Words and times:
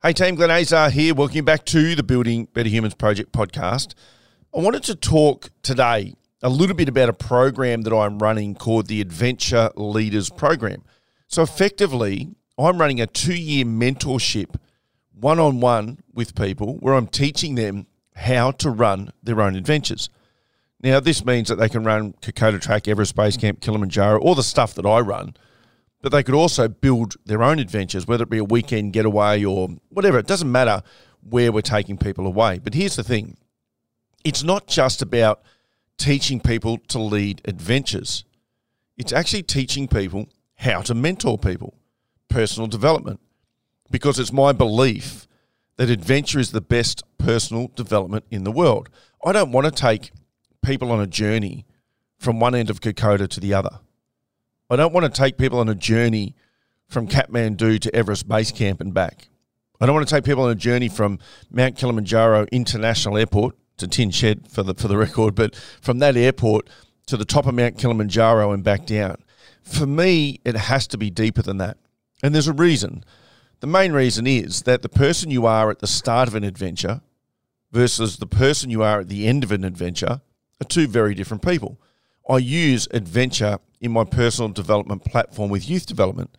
Hey 0.00 0.12
team, 0.12 0.36
Glenn 0.36 0.48
Azar 0.48 0.90
here. 0.90 1.12
Welcome 1.12 1.44
back 1.44 1.64
to 1.64 1.96
the 1.96 2.04
Building 2.04 2.44
Better 2.44 2.68
Humans 2.68 2.94
Project 2.94 3.32
podcast. 3.32 3.94
I 4.54 4.60
wanted 4.60 4.84
to 4.84 4.94
talk 4.94 5.50
today 5.64 6.14
a 6.40 6.48
little 6.48 6.76
bit 6.76 6.88
about 6.88 7.08
a 7.08 7.12
program 7.12 7.82
that 7.82 7.92
I'm 7.92 8.20
running 8.20 8.54
called 8.54 8.86
the 8.86 9.00
Adventure 9.00 9.72
Leaders 9.74 10.30
Program. 10.30 10.84
So 11.26 11.42
effectively, 11.42 12.28
I'm 12.56 12.78
running 12.78 13.00
a 13.00 13.08
two-year 13.08 13.64
mentorship 13.64 14.54
one-on-one 15.18 15.98
with 16.14 16.36
people 16.36 16.76
where 16.76 16.94
I'm 16.94 17.08
teaching 17.08 17.56
them 17.56 17.88
how 18.14 18.52
to 18.52 18.70
run 18.70 19.12
their 19.20 19.40
own 19.40 19.56
adventures. 19.56 20.10
Now, 20.80 21.00
this 21.00 21.24
means 21.24 21.48
that 21.48 21.56
they 21.56 21.68
can 21.68 21.82
run 21.82 22.12
Kokoda 22.22 22.60
Track, 22.60 22.86
Everest 22.86 23.16
Base 23.16 23.36
Camp, 23.36 23.60
Kilimanjaro, 23.60 24.20
all 24.20 24.36
the 24.36 24.44
stuff 24.44 24.74
that 24.74 24.86
I 24.86 25.00
run– 25.00 25.34
but 26.00 26.12
they 26.12 26.22
could 26.22 26.34
also 26.34 26.68
build 26.68 27.16
their 27.26 27.42
own 27.42 27.58
adventures, 27.58 28.06
whether 28.06 28.22
it 28.22 28.30
be 28.30 28.38
a 28.38 28.44
weekend 28.44 28.92
getaway 28.92 29.44
or 29.44 29.68
whatever. 29.88 30.18
It 30.18 30.26
doesn't 30.26 30.50
matter 30.50 30.82
where 31.28 31.50
we're 31.50 31.62
taking 31.62 31.98
people 31.98 32.26
away. 32.26 32.58
But 32.58 32.74
here's 32.74 32.96
the 32.96 33.04
thing 33.04 33.36
it's 34.24 34.42
not 34.42 34.66
just 34.66 35.02
about 35.02 35.42
teaching 35.96 36.40
people 36.40 36.78
to 36.88 36.98
lead 36.98 37.42
adventures, 37.44 38.24
it's 38.96 39.12
actually 39.12 39.42
teaching 39.42 39.88
people 39.88 40.28
how 40.56 40.80
to 40.82 40.94
mentor 40.94 41.38
people, 41.38 41.74
personal 42.28 42.66
development, 42.66 43.20
because 43.90 44.18
it's 44.18 44.32
my 44.32 44.52
belief 44.52 45.26
that 45.76 45.90
adventure 45.90 46.40
is 46.40 46.50
the 46.50 46.60
best 46.60 47.02
personal 47.18 47.68
development 47.74 48.24
in 48.30 48.44
the 48.44 48.52
world. 48.52 48.88
I 49.24 49.32
don't 49.32 49.52
want 49.52 49.64
to 49.66 49.70
take 49.70 50.10
people 50.62 50.90
on 50.90 51.00
a 51.00 51.06
journey 51.06 51.64
from 52.18 52.40
one 52.40 52.54
end 52.54 52.68
of 52.68 52.80
Kokoda 52.80 53.28
to 53.28 53.40
the 53.40 53.54
other. 53.54 53.78
I 54.70 54.76
don't 54.76 54.92
want 54.92 55.12
to 55.12 55.20
take 55.20 55.38
people 55.38 55.60
on 55.60 55.70
a 55.70 55.74
journey 55.74 56.34
from 56.88 57.08
Kathmandu 57.08 57.80
to 57.80 57.96
Everest 57.96 58.28
Base 58.28 58.52
Camp 58.52 58.82
and 58.82 58.92
back. 58.92 59.28
I 59.80 59.86
don't 59.86 59.94
want 59.94 60.06
to 60.06 60.14
take 60.14 60.24
people 60.24 60.44
on 60.44 60.50
a 60.50 60.54
journey 60.54 60.88
from 60.88 61.18
Mount 61.50 61.76
Kilimanjaro 61.76 62.46
International 62.52 63.16
Airport 63.16 63.56
to 63.78 63.88
Tin 63.88 64.10
Shed 64.10 64.46
for 64.48 64.62
the 64.62 64.74
for 64.74 64.88
the 64.88 64.98
record, 64.98 65.34
but 65.34 65.54
from 65.80 66.00
that 66.00 66.18
airport 66.18 66.68
to 67.06 67.16
the 67.16 67.24
top 67.24 67.46
of 67.46 67.54
Mount 67.54 67.78
Kilimanjaro 67.78 68.52
and 68.52 68.62
back 68.62 68.84
down. 68.84 69.16
For 69.62 69.86
me, 69.86 70.40
it 70.44 70.54
has 70.54 70.86
to 70.88 70.98
be 70.98 71.08
deeper 71.08 71.40
than 71.40 71.56
that. 71.58 71.78
And 72.22 72.34
there's 72.34 72.48
a 72.48 72.52
reason. 72.52 73.04
The 73.60 73.66
main 73.66 73.92
reason 73.92 74.26
is 74.26 74.62
that 74.62 74.82
the 74.82 74.88
person 74.90 75.30
you 75.30 75.46
are 75.46 75.70
at 75.70 75.78
the 75.78 75.86
start 75.86 76.28
of 76.28 76.34
an 76.34 76.44
adventure 76.44 77.00
versus 77.72 78.18
the 78.18 78.26
person 78.26 78.68
you 78.68 78.82
are 78.82 79.00
at 79.00 79.08
the 79.08 79.26
end 79.26 79.44
of 79.44 79.52
an 79.52 79.64
adventure 79.64 80.20
are 80.60 80.68
two 80.68 80.88
very 80.88 81.14
different 81.14 81.42
people. 81.42 81.80
I 82.28 82.38
use 82.38 82.88
adventure 82.90 83.58
in 83.80 83.92
my 83.92 84.04
personal 84.04 84.50
development 84.50 85.04
platform 85.04 85.50
with 85.50 85.68
youth 85.68 85.86
development. 85.86 86.36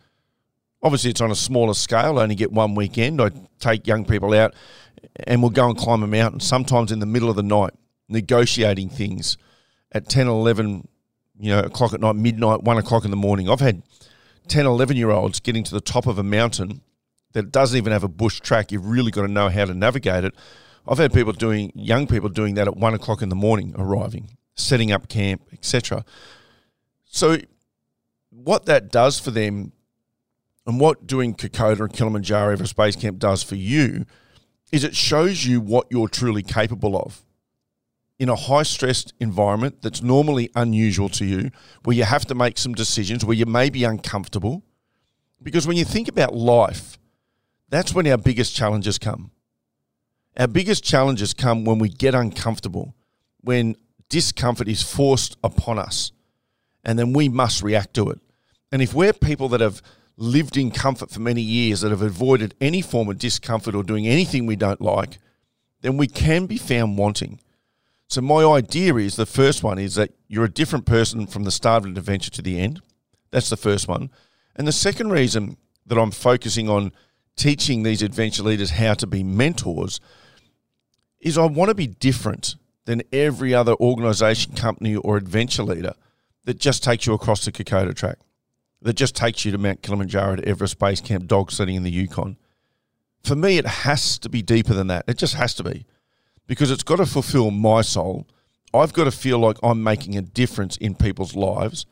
Obviously, 0.82 1.10
it's 1.10 1.20
on 1.20 1.30
a 1.30 1.36
smaller 1.36 1.74
scale. 1.74 2.18
I 2.18 2.22
only 2.22 2.34
get 2.34 2.52
one 2.52 2.74
weekend. 2.74 3.20
I 3.20 3.30
take 3.58 3.86
young 3.86 4.04
people 4.04 4.32
out 4.34 4.54
and 5.26 5.42
we'll 5.42 5.50
go 5.50 5.68
and 5.68 5.76
climb 5.76 6.02
a 6.02 6.06
mountain, 6.06 6.40
sometimes 6.40 6.92
in 6.92 7.00
the 7.00 7.06
middle 7.06 7.28
of 7.28 7.36
the 7.36 7.42
night, 7.42 7.72
negotiating 8.08 8.88
things 8.88 9.36
at 9.92 10.08
10 10.08 10.26
11 10.28 10.88
you 11.40 11.50
know, 11.50 11.60
o'clock 11.60 11.94
at 11.94 12.00
night, 12.00 12.16
midnight, 12.16 12.62
1 12.62 12.78
o'clock 12.78 13.04
in 13.04 13.10
the 13.10 13.16
morning. 13.16 13.48
I've 13.48 13.60
had 13.60 13.82
10, 14.48 14.66
11 14.66 14.96
year 14.96 15.10
olds 15.10 15.40
getting 15.40 15.64
to 15.64 15.74
the 15.74 15.80
top 15.80 16.06
of 16.06 16.18
a 16.18 16.22
mountain 16.22 16.82
that 17.32 17.50
doesn't 17.50 17.76
even 17.76 17.92
have 17.92 18.04
a 18.04 18.08
bush 18.08 18.40
track. 18.40 18.70
You've 18.70 18.86
really 18.86 19.10
got 19.10 19.22
to 19.22 19.28
know 19.28 19.48
how 19.48 19.64
to 19.64 19.74
navigate 19.74 20.24
it. 20.24 20.34
I've 20.86 20.98
had 20.98 21.12
people 21.12 21.32
doing, 21.32 21.72
young 21.74 22.06
people 22.06 22.28
doing 22.28 22.54
that 22.54 22.68
at 22.68 22.76
1 22.76 22.94
o'clock 22.94 23.22
in 23.22 23.28
the 23.28 23.36
morning, 23.36 23.74
arriving, 23.78 24.36
setting 24.54 24.92
up 24.92 25.08
camp, 25.08 25.42
etc. 25.52 26.04
So, 27.04 27.38
what 28.30 28.66
that 28.66 28.90
does 28.90 29.18
for 29.18 29.30
them, 29.30 29.72
and 30.66 30.78
what 30.78 31.06
doing 31.06 31.34
Kokoda 31.34 31.80
and 31.80 31.92
Kilimanjaro 31.92 32.52
Everest 32.52 32.76
Base 32.76 32.96
Camp 32.96 33.18
does 33.18 33.42
for 33.42 33.56
you, 33.56 34.06
is 34.72 34.84
it 34.84 34.94
shows 34.94 35.44
you 35.44 35.60
what 35.60 35.86
you're 35.90 36.08
truly 36.08 36.42
capable 36.42 36.96
of 36.96 37.24
in 38.20 38.28
a 38.28 38.36
high 38.36 38.62
stressed 38.62 39.14
environment 39.18 39.80
that's 39.80 40.02
normally 40.02 40.50
unusual 40.54 41.08
to 41.08 41.24
you, 41.24 41.50
where 41.84 41.96
you 41.96 42.04
have 42.04 42.26
to 42.26 42.34
make 42.34 42.58
some 42.58 42.74
decisions, 42.74 43.24
where 43.24 43.36
you 43.36 43.46
may 43.46 43.70
be 43.70 43.82
uncomfortable. 43.82 44.62
Because 45.42 45.66
when 45.66 45.78
you 45.78 45.86
think 45.86 46.06
about 46.06 46.34
life, 46.34 46.98
that's 47.70 47.94
when 47.94 48.06
our 48.06 48.18
biggest 48.18 48.54
challenges 48.54 48.98
come. 48.98 49.30
Our 50.36 50.46
biggest 50.46 50.84
challenges 50.84 51.32
come 51.32 51.64
when 51.64 51.78
we 51.78 51.88
get 51.88 52.14
uncomfortable, 52.14 52.94
when 53.40 53.74
discomfort 54.10 54.68
is 54.68 54.82
forced 54.82 55.38
upon 55.42 55.78
us 55.78 56.12
and 56.84 56.98
then 56.98 57.14
we 57.14 57.28
must 57.28 57.62
react 57.62 57.94
to 57.94 58.10
it. 58.10 58.20
And 58.70 58.82
if 58.82 58.92
we're 58.92 59.12
people 59.12 59.48
that 59.50 59.60
have 59.60 59.80
lived 60.16 60.56
in 60.56 60.70
comfort 60.70 61.10
for 61.10 61.20
many 61.20 61.40
years, 61.40 61.80
that 61.80 61.90
have 61.90 62.02
avoided 62.02 62.54
any 62.60 62.82
form 62.82 63.08
of 63.08 63.18
discomfort 63.18 63.74
or 63.74 63.82
doing 63.82 64.06
anything 64.06 64.44
we 64.44 64.56
don't 64.56 64.80
like, 64.80 65.18
then 65.80 65.96
we 65.96 66.06
can 66.06 66.46
be 66.46 66.58
found 66.58 66.98
wanting. 66.98 67.40
So, 68.06 68.20
my 68.20 68.44
idea 68.44 68.94
is 68.96 69.16
the 69.16 69.24
first 69.24 69.62
one 69.62 69.78
is 69.78 69.94
that 69.94 70.12
you're 70.28 70.44
a 70.44 70.50
different 70.50 70.84
person 70.84 71.26
from 71.26 71.44
the 71.44 71.50
start 71.50 71.84
of 71.84 71.90
an 71.90 71.96
adventure 71.96 72.30
to 72.32 72.42
the 72.42 72.58
end. 72.58 72.82
That's 73.30 73.50
the 73.50 73.56
first 73.56 73.88
one. 73.88 74.10
And 74.56 74.66
the 74.66 74.72
second 74.72 75.10
reason 75.10 75.56
that 75.86 75.96
I'm 75.96 76.10
focusing 76.10 76.68
on 76.68 76.92
teaching 77.36 77.82
these 77.82 78.02
adventure 78.02 78.42
leaders 78.42 78.70
how 78.70 78.94
to 78.94 79.06
be 79.06 79.22
mentors 79.22 80.00
is 81.20 81.38
I 81.38 81.46
want 81.46 81.68
to 81.68 81.74
be 81.74 81.86
different 81.86 82.56
than 82.86 83.02
every 83.12 83.54
other 83.54 83.74
organization, 83.74 84.54
company, 84.54 84.96
or 84.96 85.16
adventure 85.16 85.62
leader 85.62 85.94
that 86.44 86.58
just 86.58 86.82
takes 86.82 87.06
you 87.06 87.12
across 87.12 87.44
the 87.44 87.52
Kokoda 87.52 87.94
track, 87.94 88.18
that 88.82 88.94
just 88.94 89.14
takes 89.14 89.44
you 89.44 89.52
to 89.52 89.58
Mount 89.58 89.82
Kilimanjaro 89.82 90.36
to 90.36 90.48
Everest 90.48 90.78
Base 90.78 91.00
Camp, 91.00 91.26
dog 91.26 91.52
sledding 91.52 91.76
in 91.76 91.82
the 91.82 91.90
Yukon. 91.90 92.36
For 93.22 93.36
me, 93.36 93.58
it 93.58 93.66
has 93.66 94.18
to 94.20 94.28
be 94.28 94.42
deeper 94.42 94.72
than 94.72 94.86
that. 94.86 95.04
It 95.06 95.18
just 95.18 95.34
has 95.34 95.54
to 95.54 95.62
be 95.62 95.84
because 96.46 96.70
it's 96.70 96.82
got 96.82 96.96
to 96.96 97.06
fulfill 97.06 97.50
my 97.50 97.82
soul. 97.82 98.26
I've 98.72 98.92
got 98.92 99.04
to 99.04 99.10
feel 99.10 99.38
like 99.38 99.58
I'm 99.62 99.82
making 99.82 100.16
a 100.16 100.22
difference 100.22 100.76
in 100.76 100.94
people's 100.94 101.36
lives. 101.36 101.86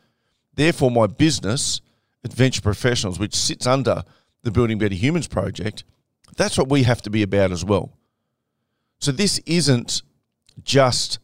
Therefore, 0.54 0.90
my 0.90 1.06
business, 1.06 1.80
Adventure 2.24 2.62
Professionals, 2.62 3.18
which 3.18 3.34
sits 3.34 3.66
under 3.66 4.02
the 4.42 4.50
Building 4.50 4.78
Better 4.78 4.94
Humans 4.94 5.28
project, 5.28 5.84
that's 6.36 6.56
what 6.56 6.68
we 6.68 6.84
have 6.84 7.02
to 7.02 7.10
be 7.10 7.22
about 7.22 7.52
as 7.52 7.64
well. 7.64 7.92
So 9.00 9.12
this 9.12 9.38
isn't 9.40 10.02
just, 10.64 11.18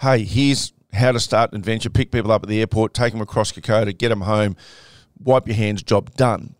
hey, 0.00 0.24
here's 0.24 0.72
how 0.92 1.12
to 1.12 1.20
start 1.20 1.52
an 1.52 1.58
adventure, 1.58 1.90
pick 1.90 2.10
people 2.10 2.32
up 2.32 2.42
at 2.42 2.48
the 2.48 2.60
airport, 2.60 2.94
take 2.94 3.12
them 3.12 3.22
across 3.22 3.52
Kokoda, 3.52 3.96
get 3.96 4.10
them 4.10 4.22
home, 4.22 4.56
wipe 5.18 5.46
your 5.46 5.56
hands, 5.56 5.82
job 5.82 6.14
done. 6.16 6.54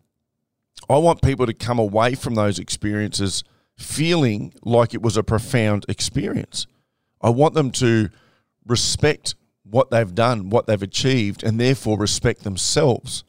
I 0.88 0.98
want 0.98 1.22
people 1.22 1.46
to 1.46 1.54
come 1.54 1.78
away 1.78 2.14
from 2.14 2.34
those 2.34 2.58
experiences 2.58 3.44
feeling 3.76 4.52
like 4.62 4.94
it 4.94 5.02
was 5.02 5.16
a 5.16 5.22
profound 5.22 5.84
experience. 5.88 6.66
I 7.20 7.30
want 7.30 7.54
them 7.54 7.70
to 7.72 8.10
respect 8.66 9.34
what 9.62 9.90
they've 9.90 10.14
done, 10.14 10.50
what 10.50 10.66
they've 10.66 10.82
achieved, 10.82 11.42
and 11.42 11.58
therefore 11.58 11.98
respect 11.98 12.42
themselves. 12.44 13.24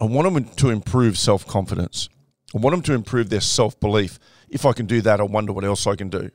I 0.00 0.06
want 0.06 0.32
them 0.32 0.44
to 0.44 0.70
improve 0.70 1.18
self 1.18 1.46
confidence. 1.46 2.08
I 2.54 2.58
want 2.58 2.74
them 2.74 2.82
to 2.82 2.94
improve 2.94 3.30
their 3.30 3.40
self 3.40 3.78
belief. 3.78 4.18
If 4.48 4.66
I 4.66 4.72
can 4.72 4.86
do 4.86 5.00
that, 5.02 5.20
I 5.20 5.24
wonder 5.24 5.52
what 5.52 5.64
else 5.64 5.86
I 5.86 5.94
can 5.94 6.08
do. 6.08 6.30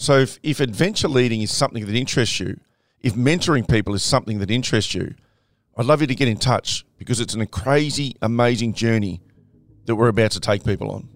So, 0.00 0.20
if, 0.20 0.38
if 0.44 0.60
adventure 0.60 1.08
leading 1.08 1.42
is 1.42 1.50
something 1.50 1.84
that 1.84 1.94
interests 1.94 2.38
you, 2.38 2.60
if 3.02 3.14
mentoring 3.14 3.68
people 3.68 3.94
is 3.94 4.02
something 4.04 4.38
that 4.38 4.48
interests 4.48 4.94
you, 4.94 5.16
I'd 5.76 5.86
love 5.86 6.00
you 6.00 6.06
to 6.06 6.14
get 6.14 6.28
in 6.28 6.36
touch 6.36 6.86
because 6.98 7.18
it's 7.18 7.34
a 7.34 7.46
crazy, 7.46 8.14
amazing 8.22 8.74
journey 8.74 9.20
that 9.86 9.96
we're 9.96 10.08
about 10.08 10.30
to 10.32 10.40
take 10.40 10.64
people 10.64 10.92
on. 10.92 11.08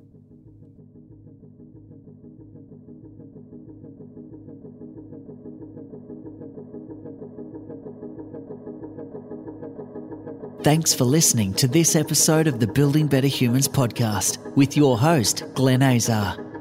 Thanks 10.65 10.93
for 10.93 11.05
listening 11.05 11.55
to 11.55 11.69
this 11.69 11.95
episode 11.95 12.49
of 12.49 12.59
the 12.59 12.67
Building 12.67 13.07
Better 13.07 13.29
Humans 13.29 13.69
podcast 13.69 14.57
with 14.57 14.77
your 14.77 14.99
host, 14.99 15.45
Glenn 15.55 15.83
Azar. 15.83 16.42